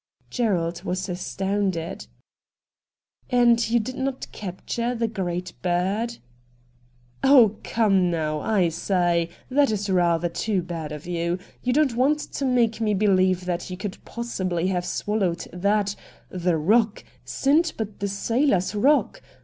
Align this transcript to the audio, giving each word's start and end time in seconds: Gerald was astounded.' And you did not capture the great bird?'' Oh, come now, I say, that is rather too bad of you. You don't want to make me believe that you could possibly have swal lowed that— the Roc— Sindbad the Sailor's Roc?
Gerald 0.31 0.81
was 0.81 1.07
astounded.' 1.09 2.07
And 3.29 3.69
you 3.69 3.79
did 3.79 3.97
not 3.97 4.31
capture 4.31 4.95
the 4.95 5.07
great 5.07 5.53
bird?'' 5.61 6.17
Oh, 7.23 7.57
come 7.63 8.09
now, 8.09 8.39
I 8.39 8.69
say, 8.69 9.29
that 9.51 9.69
is 9.69 9.91
rather 9.91 10.27
too 10.27 10.63
bad 10.63 10.91
of 10.91 11.05
you. 11.05 11.37
You 11.61 11.71
don't 11.73 11.95
want 11.95 12.17
to 12.33 12.45
make 12.45 12.81
me 12.81 12.95
believe 12.95 13.45
that 13.45 13.69
you 13.69 13.77
could 13.77 14.03
possibly 14.03 14.69
have 14.69 14.85
swal 14.85 15.19
lowed 15.21 15.47
that— 15.53 15.95
the 16.45 16.57
Roc— 16.57 17.03
Sindbad 17.43 17.99
the 17.99 18.07
Sailor's 18.07 18.73
Roc? 18.73 19.21